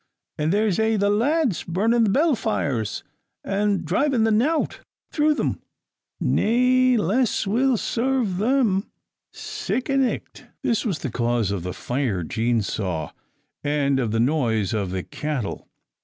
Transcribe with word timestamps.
And 0.39 0.51
there's 0.51 0.79
a' 0.79 0.95
the 0.95 1.11
lads 1.11 1.63
burning 1.63 2.05
the 2.05 2.09
Bel 2.09 2.33
fires, 2.33 3.03
and 3.43 3.85
driving 3.85 4.23
the 4.23 4.31
nowt* 4.31 4.79
through 5.11 5.35
them: 5.35 5.61
nae 6.19 6.97
less 6.97 7.45
will 7.45 7.77
serve 7.77 8.37
them. 8.39 8.89
Sic 9.31 9.89
a 9.89 9.97
nicht!" 9.97 10.23
* 10.33 10.33
Nowt, 10.33 10.33
cattle. 10.47 10.53
This 10.63 10.85
was 10.87 10.99
the 11.03 11.11
cause 11.11 11.51
of 11.51 11.61
the 11.61 11.73
fire 11.75 12.23
Jean 12.23 12.63
saw, 12.63 13.11
and 13.63 13.99
of 13.99 14.09
the 14.09 14.19
noise 14.19 14.73
of 14.73 14.89
the 14.89 15.03
cattle. 15.03 15.67